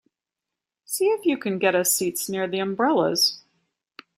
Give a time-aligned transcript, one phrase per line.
[0.83, 3.43] See if you can get us seats near the umbrellas.